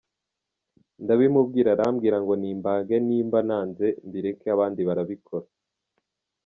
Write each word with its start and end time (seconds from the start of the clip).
Ndabimubwira 1.03 1.69
arambwira 1.75 2.17
ngo 2.23 2.33
nimbage 2.41 2.95
niba 3.07 3.37
nanze 3.47 3.87
mbireke 4.07 4.47
abandi 4.55 4.81
barabikora. 4.87 5.45